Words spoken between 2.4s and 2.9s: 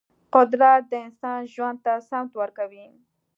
ورکوي.